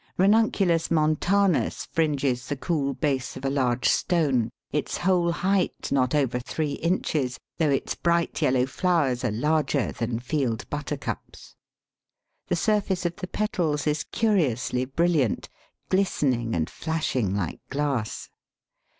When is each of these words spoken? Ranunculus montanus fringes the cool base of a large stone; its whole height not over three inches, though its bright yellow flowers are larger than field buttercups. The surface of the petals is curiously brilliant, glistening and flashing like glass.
Ranunculus 0.17 0.89
montanus 0.89 1.85
fringes 1.85 2.47
the 2.47 2.55
cool 2.57 2.95
base 2.95 3.37
of 3.37 3.45
a 3.45 3.51
large 3.51 3.87
stone; 3.87 4.49
its 4.71 4.97
whole 4.97 5.31
height 5.31 5.91
not 5.91 6.15
over 6.15 6.39
three 6.39 6.71
inches, 6.71 7.37
though 7.59 7.69
its 7.69 7.93
bright 7.93 8.41
yellow 8.41 8.65
flowers 8.65 9.23
are 9.23 9.29
larger 9.31 9.91
than 9.91 10.17
field 10.17 10.67
buttercups. 10.71 11.55
The 12.47 12.55
surface 12.55 13.05
of 13.05 13.17
the 13.17 13.27
petals 13.27 13.85
is 13.85 14.03
curiously 14.05 14.85
brilliant, 14.85 15.49
glistening 15.89 16.55
and 16.55 16.67
flashing 16.67 17.35
like 17.35 17.59
glass. 17.69 18.31